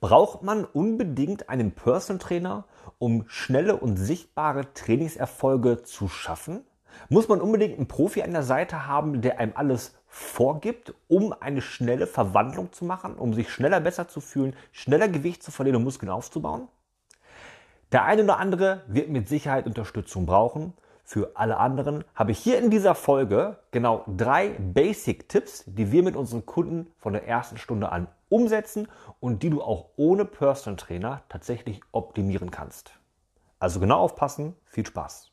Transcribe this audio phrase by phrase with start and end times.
[0.00, 2.64] Braucht man unbedingt einen Personal Trainer,
[2.98, 6.64] um schnelle und sichtbare Trainingserfolge zu schaffen?
[7.08, 11.60] Muss man unbedingt einen Profi an der Seite haben, der einem alles vorgibt, um eine
[11.60, 15.84] schnelle Verwandlung zu machen, um sich schneller besser zu fühlen, schneller Gewicht zu verlieren und
[15.84, 16.68] Muskeln aufzubauen?
[17.90, 20.74] Der eine oder andere wird mit Sicherheit Unterstützung brauchen.
[21.02, 26.14] Für alle anderen habe ich hier in dieser Folge genau drei Basic-Tipps, die wir mit
[26.14, 28.88] unseren Kunden von der ersten Stunde an umsetzen
[29.20, 32.92] und die du auch ohne Personal Trainer tatsächlich optimieren kannst.
[33.58, 35.32] Also genau aufpassen, viel Spaß!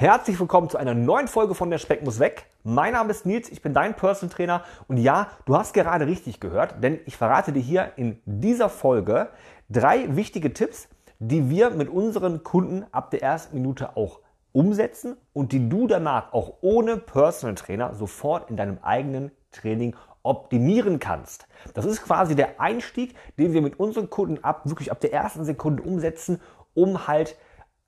[0.00, 2.46] Herzlich willkommen zu einer neuen Folge von Der Speck muss weg.
[2.62, 6.38] Mein Name ist Nils, ich bin dein Personal Trainer und ja, du hast gerade richtig
[6.38, 9.30] gehört, denn ich verrate dir hier in dieser Folge
[9.68, 14.20] drei wichtige Tipps, die wir mit unseren Kunden ab der ersten Minute auch
[14.52, 20.98] umsetzen und die du danach auch ohne Personal Trainer sofort in deinem eigenen Training optimieren
[20.98, 21.46] kannst.
[21.74, 25.44] Das ist quasi der Einstieg, den wir mit unseren Kunden ab wirklich ab der ersten
[25.44, 26.40] Sekunde umsetzen,
[26.74, 27.36] um halt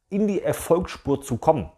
[0.09, 1.71] in die Erfolgsspur zu kommen.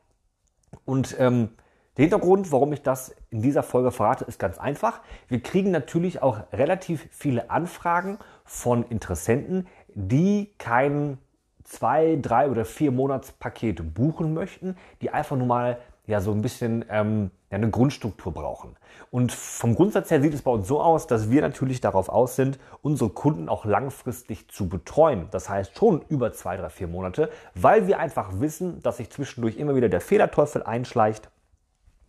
[0.84, 1.50] Und ähm,
[1.96, 5.00] der Hintergrund, warum ich das in dieser Folge verrate, ist ganz einfach.
[5.28, 11.18] Wir kriegen natürlich auch relativ viele Anfragen von Interessenten, die kein
[11.64, 16.84] zwei, drei oder vier Monatspaket buchen möchten, die einfach nur mal ja so ein bisschen
[16.90, 18.76] ähm, ja, eine Grundstruktur brauchen.
[19.10, 22.34] Und vom Grundsatz her sieht es bei uns so aus, dass wir natürlich darauf aus
[22.34, 25.28] sind, unsere Kunden auch langfristig zu betreuen.
[25.30, 29.56] Das heißt schon über zwei, drei, vier Monate, weil wir einfach wissen, dass sich zwischendurch
[29.56, 31.30] immer wieder der Fehlerteufel einschleicht,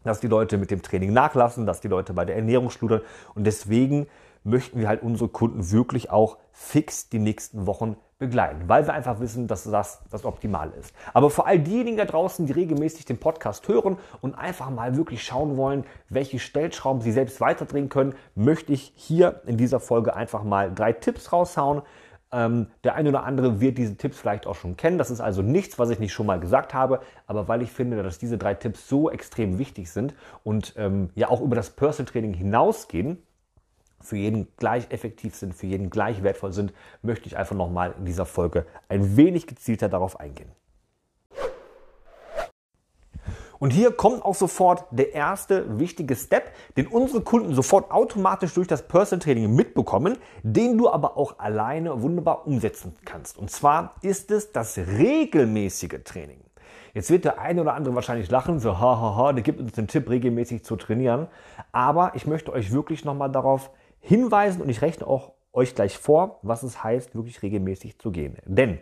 [0.04, 3.02] dass die Leute mit dem Training nachlassen, dass die Leute bei der Ernährung schludern.
[3.36, 4.08] Und deswegen
[4.44, 9.20] möchten wir halt unsere Kunden wirklich auch fix die nächsten Wochen begleiten, weil wir einfach
[9.20, 10.94] wissen, dass das das Optimale ist.
[11.14, 15.24] Aber vor all diejenigen da draußen, die regelmäßig den Podcast hören und einfach mal wirklich
[15.24, 20.44] schauen wollen, welche Stellschrauben sie selbst weiterdrehen können, möchte ich hier in dieser Folge einfach
[20.44, 21.82] mal drei Tipps raushauen.
[22.32, 24.98] Ähm, der eine oder andere wird diese Tipps vielleicht auch schon kennen.
[24.98, 28.02] Das ist also nichts, was ich nicht schon mal gesagt habe, aber weil ich finde,
[28.02, 32.12] dass diese drei Tipps so extrem wichtig sind und ähm, ja auch über das Personal
[32.12, 33.22] Training hinausgehen,
[34.04, 38.06] für jeden gleich effektiv sind, für jeden gleich wertvoll sind, möchte ich einfach nochmal in
[38.06, 40.52] dieser Folge ein wenig gezielter darauf eingehen.
[43.64, 48.68] Und hier kommt auch sofort der erste wichtige Step, den unsere Kunden sofort automatisch durch
[48.68, 53.38] das Personal Training mitbekommen, den du aber auch alleine wunderbar umsetzen kannst.
[53.38, 56.42] Und zwar ist es das regelmäßige Training.
[56.94, 59.72] Jetzt wird der eine oder andere wahrscheinlich lachen, so hahaha, ha, ha, der gibt uns
[59.72, 61.28] den Tipp, regelmäßig zu trainieren.
[61.72, 63.72] Aber ich möchte euch wirklich nochmal darauf
[64.04, 68.38] hinweisen und ich rechne auch euch gleich vor, was es heißt, wirklich regelmäßig zu gehen.
[68.46, 68.80] Denn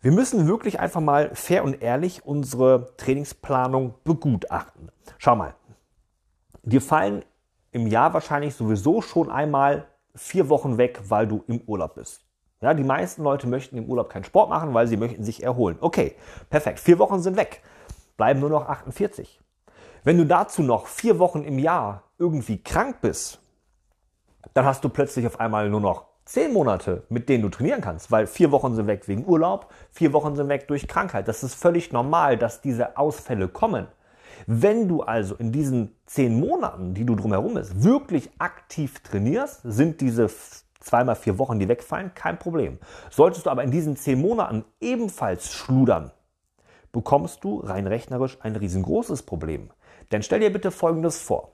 [0.00, 4.90] wir müssen wirklich einfach mal fair und ehrlich unsere Trainingsplanung begutachten.
[5.18, 5.54] Schau mal,
[6.62, 7.24] dir fallen
[7.72, 12.22] im Jahr wahrscheinlich sowieso schon einmal vier Wochen weg, weil du im Urlaub bist.
[12.60, 15.78] Ja, die meisten Leute möchten im Urlaub keinen Sport machen, weil sie möchten sich erholen.
[15.80, 16.16] Okay,
[16.50, 16.80] perfekt.
[16.80, 17.62] Vier Wochen sind weg.
[18.16, 19.40] Bleiben nur noch 48.
[20.02, 23.40] Wenn du dazu noch vier Wochen im Jahr irgendwie krank bist,
[24.52, 28.10] dann hast du plötzlich auf einmal nur noch zehn Monate, mit denen du trainieren kannst,
[28.10, 31.28] weil vier Wochen sind weg wegen Urlaub, vier Wochen sind weg durch Krankheit.
[31.28, 33.86] Das ist völlig normal, dass diese Ausfälle kommen.
[34.46, 40.00] Wenn du also in diesen zehn Monaten, die du drumherum bist, wirklich aktiv trainierst, sind
[40.00, 40.28] diese
[40.80, 42.78] zweimal vier Wochen, die wegfallen, kein Problem.
[43.10, 46.10] Solltest du aber in diesen zehn Monaten ebenfalls schludern,
[46.92, 49.70] bekommst du rein rechnerisch ein riesengroßes Problem.
[50.12, 51.50] Denn stell dir bitte Folgendes vor.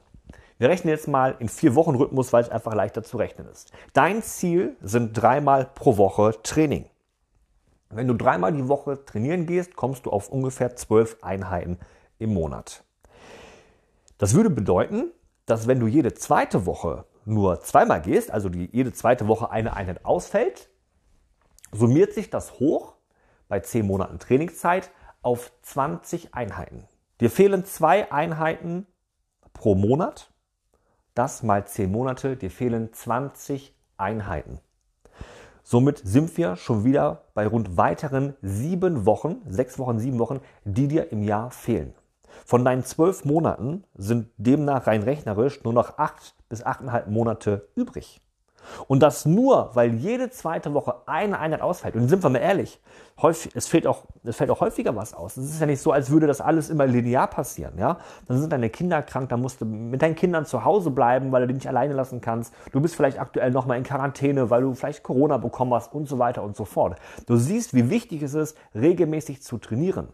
[0.60, 3.72] Wir rechnen jetzt mal in vier Wochen Rhythmus, weil es einfach leichter zu rechnen ist.
[3.94, 6.84] Dein Ziel sind dreimal pro Woche Training.
[7.88, 11.78] Wenn du dreimal die Woche trainieren gehst, kommst du auf ungefähr zwölf Einheiten
[12.18, 12.84] im Monat.
[14.18, 15.10] Das würde bedeuten,
[15.46, 19.74] dass wenn du jede zweite Woche nur zweimal gehst, also die, jede zweite Woche eine
[19.74, 20.68] Einheit ausfällt,
[21.72, 22.96] summiert sich das hoch
[23.48, 24.90] bei zehn Monaten Trainingszeit
[25.22, 26.84] auf 20 Einheiten.
[27.22, 28.86] Dir fehlen zwei Einheiten
[29.54, 30.30] pro Monat
[31.14, 34.60] das mal 10 Monate, dir fehlen 20 Einheiten.
[35.62, 40.88] Somit sind wir schon wieder bei rund weiteren sieben Wochen, sechs Wochen, sieben Wochen, die
[40.88, 41.94] dir im Jahr fehlen.
[42.46, 48.20] Von deinen zwölf Monaten sind demnach rein rechnerisch nur noch acht bis achteinhalb Monate übrig.
[48.88, 51.94] Und das nur, weil jede zweite Woche eine Einheit ausfällt.
[51.96, 52.80] Und sind wir mal ehrlich,
[53.20, 55.36] häufig, es, fehlt auch, es fällt auch häufiger was aus.
[55.36, 57.78] Es ist ja nicht so, als würde das alles immer linear passieren.
[57.78, 57.98] Ja?
[58.28, 61.42] Dann sind deine Kinder krank, dann musst du mit deinen Kindern zu Hause bleiben, weil
[61.42, 62.54] du die nicht alleine lassen kannst.
[62.72, 66.18] Du bist vielleicht aktuell nochmal in Quarantäne, weil du vielleicht Corona bekommen hast und so
[66.18, 66.98] weiter und so fort.
[67.26, 70.08] Du siehst, wie wichtig es ist, regelmäßig zu trainieren.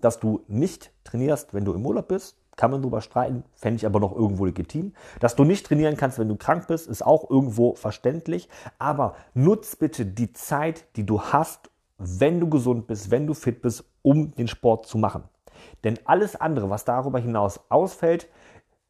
[0.00, 2.39] dass du nicht trainierst, wenn du im Urlaub bist.
[2.60, 4.92] Kann man drüber streiten, fände ich aber noch irgendwo legitim.
[5.18, 8.50] Dass du nicht trainieren kannst, wenn du krank bist, ist auch irgendwo verständlich.
[8.78, 13.62] Aber nutz bitte die Zeit, die du hast, wenn du gesund bist, wenn du fit
[13.62, 15.24] bist, um den Sport zu machen.
[15.84, 18.28] Denn alles andere, was darüber hinaus ausfällt,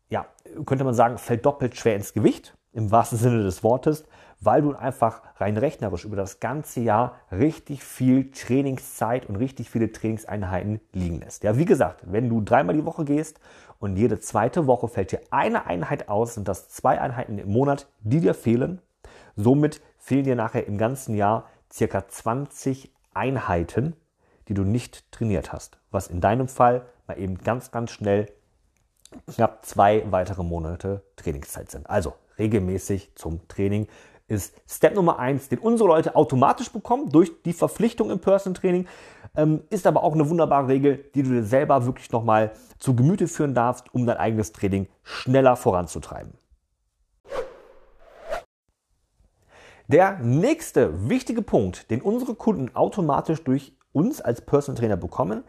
[0.08, 0.26] ja,
[0.66, 4.04] könnte man sagen, fällt doppelt schwer ins Gewicht, im wahrsten Sinne des Wortes,
[4.40, 9.92] weil du einfach rein rechnerisch über das ganze Jahr richtig viel Trainingszeit und richtig viele
[9.92, 11.44] Trainingseinheiten liegen lässt.
[11.44, 13.38] Ja, wie gesagt, wenn du dreimal die Woche gehst
[13.78, 17.88] und jede zweite Woche fällt dir eine Einheit aus, sind das zwei Einheiten im Monat,
[18.00, 18.80] die dir fehlen.
[19.36, 23.94] Somit fehlen dir nachher im ganzen Jahr circa 20 Einheiten,
[24.48, 25.78] die du nicht trainiert hast.
[25.90, 28.26] Was in deinem Fall mal eben ganz, ganz schnell
[29.34, 31.88] knapp zwei weitere Monate Trainingszeit sind.
[31.88, 33.86] Also regelmäßig zum Training
[34.28, 38.86] ist Step Nummer eins, den unsere Leute automatisch bekommen durch die Verpflichtung im Person Training.
[39.36, 43.28] Ähm, ist aber auch eine wunderbare Regel, die du dir selber wirklich nochmal zu Gemüte
[43.28, 46.32] führen darfst, um dein eigenes Training schneller voranzutreiben.
[49.88, 55.42] Der nächste wichtige Punkt, den unsere Kunden automatisch durch uns als Personal Trainer bekommen,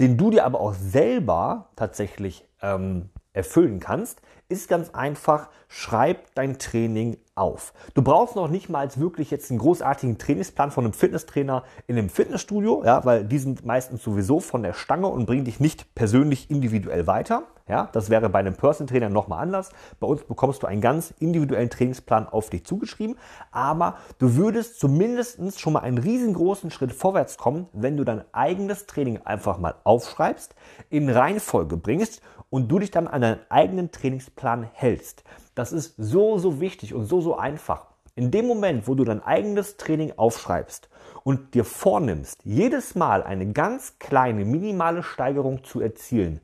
[0.00, 6.58] den du dir aber auch selber tatsächlich ähm, erfüllen kannst, ist ganz einfach, schreib dein
[6.58, 7.74] Training auf.
[7.92, 12.08] Du brauchst noch nicht mal wirklich jetzt einen großartigen Trainingsplan von einem Fitnesstrainer in einem
[12.08, 16.50] Fitnessstudio, ja, weil die sind meistens sowieso von der Stange und bringen dich nicht persönlich
[16.50, 17.42] individuell weiter.
[17.68, 19.70] Ja, das wäre bei einem Person Trainer nochmal anders.
[20.00, 23.18] Bei uns bekommst du einen ganz individuellen Trainingsplan auf dich zugeschrieben,
[23.50, 28.86] aber du würdest zumindest schon mal einen riesengroßen Schritt vorwärts kommen, wenn du dein eigenes
[28.86, 30.54] Training einfach mal aufschreibst,
[30.88, 34.37] in Reihenfolge bringst und du dich dann an deinen eigenen Trainingsplan
[34.72, 35.24] hältst.
[35.54, 37.86] Das ist so, so wichtig und so, so einfach.
[38.14, 40.88] In dem Moment, wo du dein eigenes Training aufschreibst
[41.24, 46.40] und dir vornimmst, jedes Mal eine ganz kleine, minimale Steigerung zu erzielen,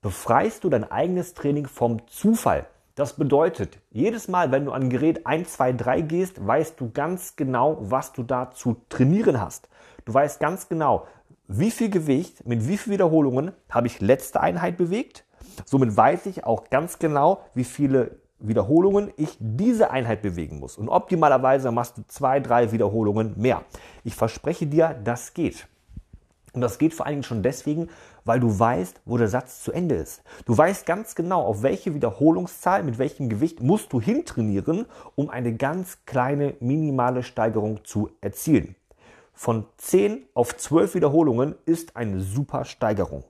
[0.00, 2.66] befreist du dein eigenes Training vom Zufall.
[2.94, 7.36] Das bedeutet, jedes Mal, wenn du an Gerät 1, 2, 3 gehst, weißt du ganz
[7.36, 9.68] genau, was du da zu trainieren hast.
[10.04, 11.06] Du weißt ganz genau,
[11.46, 15.24] wie viel Gewicht, mit wie vielen Wiederholungen habe ich letzte Einheit bewegt.
[15.64, 20.78] Somit weiß ich auch ganz genau, wie viele Wiederholungen ich diese Einheit bewegen muss.
[20.78, 23.62] Und optimalerweise machst du zwei, drei Wiederholungen mehr.
[24.04, 25.66] Ich verspreche dir, das geht.
[26.52, 27.88] Und das geht vor allen Dingen schon deswegen,
[28.24, 30.22] weil du weißt, wo der Satz zu Ende ist.
[30.44, 35.54] Du weißt ganz genau, auf welche Wiederholungszahl, mit welchem Gewicht musst du hintrainieren, um eine
[35.54, 38.76] ganz kleine minimale Steigerung zu erzielen.
[39.34, 43.24] Von 10 auf 12 Wiederholungen ist eine super Steigerung.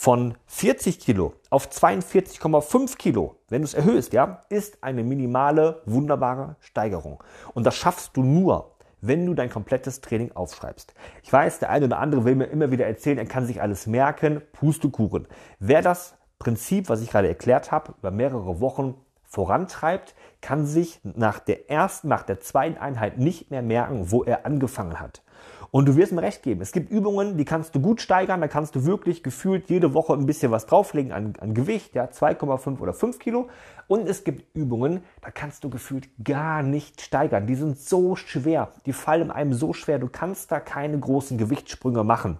[0.00, 6.54] Von 40 Kilo auf 42,5 Kilo, wenn du es erhöhst, ja, ist eine minimale, wunderbare
[6.60, 7.20] Steigerung.
[7.52, 10.94] Und das schaffst du nur, wenn du dein komplettes Training aufschreibst.
[11.24, 13.88] Ich weiß, der eine oder andere will mir immer wieder erzählen, er kann sich alles
[13.88, 15.26] merken, Pustekuchen.
[15.58, 18.94] Wer das Prinzip, was ich gerade erklärt habe, über mehrere Wochen
[19.24, 24.46] vorantreibt, kann sich nach der ersten, nach der zweiten Einheit nicht mehr merken, wo er
[24.46, 25.22] angefangen hat.
[25.70, 26.62] Und du wirst mir recht geben.
[26.62, 28.40] Es gibt Übungen, die kannst du gut steigern.
[28.40, 32.04] Da kannst du wirklich gefühlt jede Woche ein bisschen was drauflegen an, an Gewicht, ja,
[32.06, 33.48] 2,5 oder 5 Kilo.
[33.86, 37.46] Und es gibt Übungen, da kannst du gefühlt gar nicht steigern.
[37.46, 38.72] Die sind so schwer.
[38.86, 39.98] Die fallen einem so schwer.
[39.98, 42.38] Du kannst da keine großen Gewichtssprünge machen.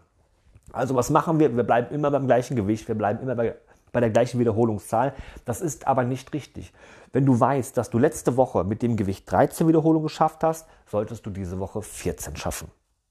[0.73, 1.55] Also was machen wir?
[1.55, 2.89] Wir bleiben immer beim gleichen Gewicht.
[2.89, 3.57] Wir bleiben immer bei,
[3.93, 5.13] bei der gleichen Wiederholungszahl.
[5.45, 6.73] Das ist aber nicht richtig.
[7.13, 11.27] Wenn du weißt, dass du letzte Woche mit dem Gewicht 13 Wiederholungen geschafft hast, solltest
[11.27, 12.71] du diese Woche 14 schaffen.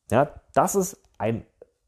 [0.09, 1.45] Ja, das ist ein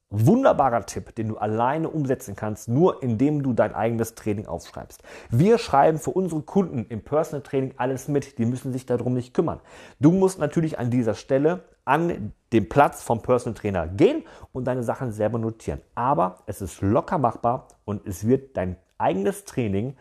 [0.09, 5.03] wunderbarer Tipp, den du alleine umsetzen kannst, nur indem du dein eigenes Training aufschreibst.
[5.29, 9.33] Wir schreiben für unsere Kunden im Personal Training alles mit, die müssen sich darum nicht
[9.33, 9.59] kümmern.
[9.99, 14.83] Du musst natürlich an dieser Stelle an den Platz vom Personal Trainer gehen und deine
[14.83, 15.81] Sachen selber notieren.
[15.95, 19.95] Aber es ist locker machbar und es wird dein eigenes Training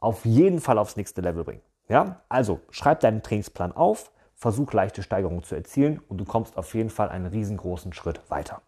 [0.00, 1.62] auf jeden Fall aufs nächste Level bringen.
[1.88, 4.10] Ja, also schreib deinen Trainingsplan auf,
[4.44, 8.60] versuch leichte Steigerungen zu erzielen und du kommst auf jeden Fall einen riesengroßen Schritt weiter.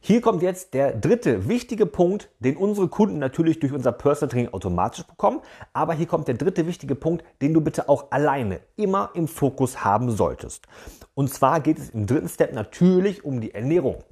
[0.00, 4.52] Hier kommt jetzt der dritte wichtige Punkt, den unsere Kunden natürlich durch unser Personal Training
[4.52, 5.40] automatisch bekommen.
[5.72, 9.84] Aber hier kommt der dritte wichtige Punkt, den du bitte auch alleine immer im Fokus
[9.84, 10.66] haben solltest.
[11.14, 14.02] Und zwar geht es im dritten Step natürlich um die Ernährung.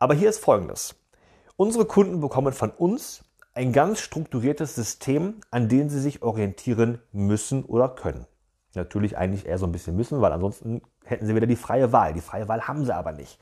[0.00, 0.96] Aber hier ist Folgendes.
[1.56, 3.22] Unsere Kunden bekommen von uns
[3.54, 8.26] ein ganz strukturiertes System, an dem sie sich orientieren müssen oder können.
[8.74, 12.12] Natürlich eigentlich eher so ein bisschen müssen, weil ansonsten hätten sie wieder die freie Wahl.
[12.12, 13.38] Die freie Wahl haben sie aber nicht.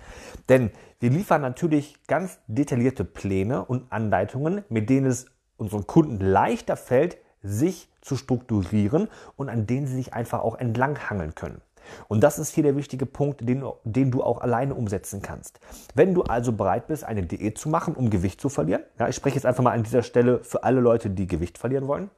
[0.48, 5.26] Denn wir liefern natürlich ganz detaillierte Pläne und Anleitungen, mit denen es
[5.58, 11.34] unseren Kunden leichter fällt, sich zu strukturieren und an denen sie sich einfach auch entlanghangeln
[11.34, 11.60] können.
[12.08, 15.60] Und das ist hier der wichtige Punkt, den, den, du auch alleine umsetzen kannst.
[15.94, 19.16] Wenn du also bereit bist, eine Diät zu machen, um Gewicht zu verlieren, ja, ich
[19.16, 22.10] spreche jetzt einfach mal an dieser Stelle für alle Leute, die Gewicht verlieren wollen,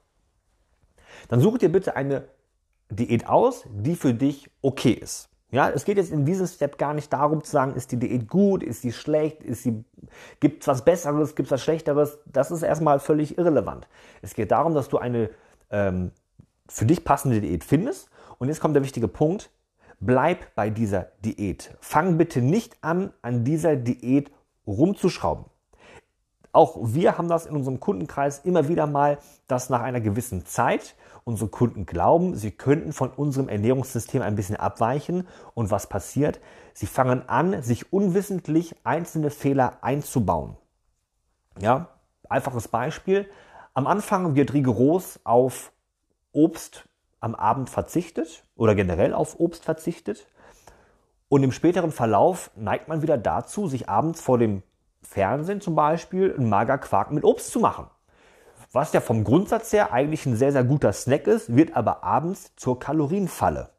[1.28, 2.24] dann suche dir bitte eine
[2.90, 5.28] Diät aus, die für dich okay ist.
[5.52, 8.28] Ja, es geht jetzt in diesem Step gar nicht darum zu sagen, ist die Diät
[8.28, 9.84] gut, ist sie schlecht, ist sie,
[10.38, 12.18] gibt es was Besseres, gibt es was Schlechteres.
[12.26, 13.88] Das ist erstmal völlig irrelevant.
[14.22, 15.30] Es geht darum, dass du eine
[15.70, 16.12] ähm,
[16.68, 18.08] für dich passende Diät findest.
[18.38, 19.50] Und jetzt kommt der wichtige Punkt.
[20.00, 21.76] Bleib bei dieser Diät.
[21.80, 24.30] Fang bitte nicht an, an dieser Diät
[24.66, 25.44] rumzuschrauben.
[26.52, 30.96] Auch wir haben das in unserem Kundenkreis immer wieder mal, dass nach einer gewissen Zeit
[31.24, 35.28] unsere Kunden glauben, sie könnten von unserem Ernährungssystem ein bisschen abweichen.
[35.54, 36.40] Und was passiert?
[36.72, 40.56] Sie fangen an, sich unwissentlich einzelne Fehler einzubauen.
[41.60, 41.90] Ja,
[42.28, 43.30] einfaches Beispiel.
[43.74, 45.72] Am Anfang wird rigoros auf
[46.32, 46.88] Obst
[47.20, 50.26] am Abend verzichtet oder generell auf Obst verzichtet.
[51.28, 54.62] Und im späteren Verlauf neigt man wieder dazu, sich abends vor dem
[55.02, 57.86] Fernsehen zum Beispiel einen Magerquark mit Obst zu machen
[58.72, 62.54] was ja vom Grundsatz her eigentlich ein sehr, sehr guter Snack ist, wird aber abends
[62.56, 63.70] zur Kalorienfalle.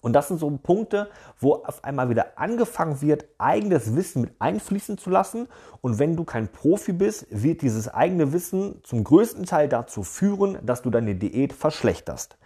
[0.00, 4.98] Und das sind so Punkte, wo auf einmal wieder angefangen wird, eigenes Wissen mit einfließen
[4.98, 5.48] zu lassen.
[5.80, 10.58] Und wenn du kein Profi bist, wird dieses eigene Wissen zum größten Teil dazu führen,
[10.64, 12.38] dass du deine Diät verschlechterst.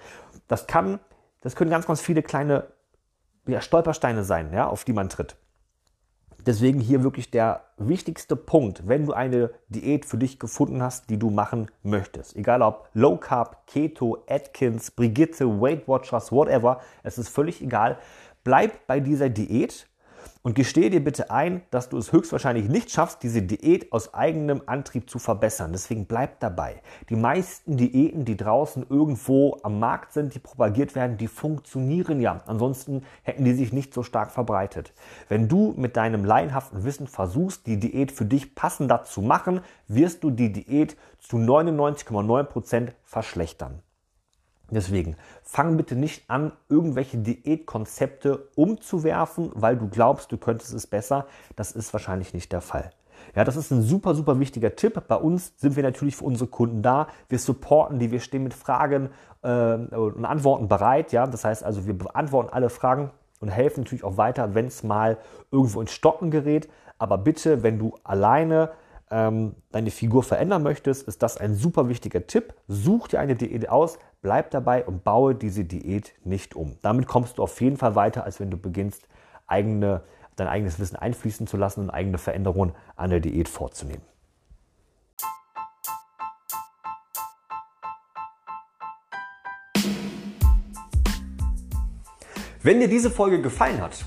[0.49, 0.99] Das kann,
[1.41, 2.69] das können ganz, ganz viele kleine
[3.47, 5.37] ja, Stolpersteine sein, ja, auf die man tritt.
[6.47, 11.19] Deswegen hier wirklich der wichtigste Punkt, wenn du eine Diät für dich gefunden hast, die
[11.19, 12.37] du machen möchtest.
[12.37, 17.99] Egal ob Low Carb, Keto, Atkins, Brigitte, Weight Watchers, whatever, es ist völlig egal.
[18.45, 19.87] Bleib bei dieser Diät
[20.43, 24.63] und gestehe dir bitte ein, dass du es höchstwahrscheinlich nicht schaffst, diese Diät aus eigenem
[24.67, 25.73] Antrieb zu verbessern.
[25.73, 26.83] Deswegen bleib dabei.
[27.09, 32.43] Die meisten Diäten, die draußen irgendwo am Markt sind, die propagiert werden, die funktionieren ja.
[32.47, 34.93] Ansonsten hätten die sich nicht so stark verbreitet.
[35.29, 40.25] Wenn du mit deinem laienhaften Wissen versuchst, die Diät für dich passender zu machen, wirst
[40.25, 43.83] du die Diät zu 99,9 Prozent verschlechtern.
[44.75, 51.27] Deswegen fang bitte nicht an, irgendwelche Diätkonzepte umzuwerfen, weil du glaubst, du könntest es besser.
[51.57, 52.91] Das ist wahrscheinlich nicht der Fall.
[53.35, 55.01] Ja, das ist ein super, super wichtiger Tipp.
[55.09, 57.09] Bei uns sind wir natürlich für unsere Kunden da.
[57.29, 59.11] Wir supporten die, wir stehen mit Fragen
[59.43, 61.13] äh, und Antworten bereit.
[61.13, 64.83] Ja, das heißt also, wir beantworten alle Fragen und helfen natürlich auch weiter, wenn es
[64.83, 65.19] mal
[65.51, 66.69] irgendwo ins Stocken gerät.
[66.99, 68.71] Aber bitte, wenn du alleine
[69.11, 72.55] ähm, deine Figur verändern möchtest, ist das ein super wichtiger Tipp.
[72.69, 76.79] Such dir eine Diät aus, bleib dabei und baue diese Diät nicht um.
[76.83, 79.09] Damit kommst du auf jeden Fall weiter, als wenn du beginnst,
[79.47, 80.03] eigene,
[80.37, 84.03] dein eigenes Wissen einfließen zu lassen und eigene Veränderungen an der Diät vorzunehmen.
[92.63, 94.07] Wenn dir diese Folge gefallen hat